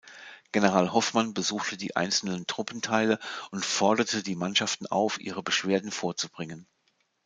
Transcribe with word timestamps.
General 0.51 0.93
Hoffmann 0.93 1.35
besuchte 1.35 1.77
die 1.77 1.95
einzelnen 1.95 2.47
Truppenteile 2.47 3.19
und 3.51 3.63
forderte 3.63 4.23
die 4.23 4.33
Mannschaften 4.35 4.87
auf, 4.87 5.19
ihre 5.21 5.43
Beschwerden 5.43 5.91
vorzubringen. 5.91 6.65